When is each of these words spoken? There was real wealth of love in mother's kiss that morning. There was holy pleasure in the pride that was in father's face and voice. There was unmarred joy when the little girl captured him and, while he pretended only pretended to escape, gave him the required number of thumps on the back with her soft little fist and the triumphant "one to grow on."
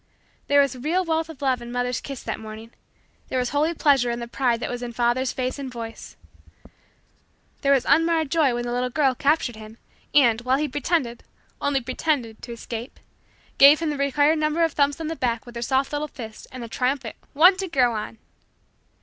There 0.47 0.59
was 0.59 0.75
real 0.75 1.05
wealth 1.05 1.29
of 1.29 1.43
love 1.43 1.61
in 1.61 1.71
mother's 1.71 2.01
kiss 2.01 2.23
that 2.23 2.39
morning. 2.39 2.71
There 3.29 3.37
was 3.37 3.49
holy 3.49 3.75
pleasure 3.75 4.09
in 4.09 4.19
the 4.19 4.27
pride 4.27 4.59
that 4.59 4.69
was 4.71 4.81
in 4.81 4.93
father's 4.93 5.31
face 5.31 5.59
and 5.59 5.71
voice. 5.71 6.15
There 7.61 7.71
was 7.71 7.85
unmarred 7.87 8.31
joy 8.31 8.55
when 8.55 8.63
the 8.63 8.71
little 8.73 8.89
girl 8.89 9.13
captured 9.13 9.57
him 9.57 9.77
and, 10.11 10.41
while 10.41 10.57
he 10.57 10.67
pretended 10.67 11.23
only 11.61 11.81
pretended 11.81 12.41
to 12.41 12.51
escape, 12.51 12.99
gave 13.59 13.79
him 13.79 13.91
the 13.91 13.97
required 13.97 14.39
number 14.39 14.63
of 14.63 14.71
thumps 14.71 14.99
on 14.99 15.05
the 15.05 15.15
back 15.15 15.45
with 15.45 15.55
her 15.55 15.61
soft 15.61 15.93
little 15.93 16.07
fist 16.07 16.47
and 16.51 16.63
the 16.63 16.67
triumphant 16.67 17.15
"one 17.33 17.55
to 17.57 17.67
grow 17.67 17.93
on." 17.93 18.17